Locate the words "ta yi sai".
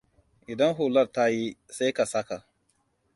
1.17-1.91